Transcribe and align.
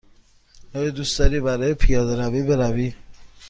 آیا 0.73 0.89
دوست 0.89 1.19
داری 1.19 1.39
برای 1.39 1.73
پیاده 1.73 2.25
روی 2.25 2.43
بروی؟ 2.43 2.93